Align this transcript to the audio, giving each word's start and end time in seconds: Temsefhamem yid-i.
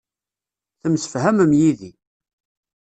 Temsefhamem 0.81 1.51
yid-i. 1.59 1.91